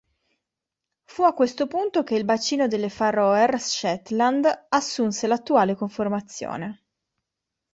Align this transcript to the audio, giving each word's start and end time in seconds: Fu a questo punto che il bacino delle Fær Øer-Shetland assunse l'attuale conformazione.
Fu 1.03 1.21
a 1.21 1.33
questo 1.35 1.67
punto 1.67 2.01
che 2.01 2.15
il 2.15 2.25
bacino 2.25 2.65
delle 2.65 2.89
Fær 2.89 3.13
Øer-Shetland 3.19 4.65
assunse 4.69 5.27
l'attuale 5.27 5.75
conformazione. 5.75 6.83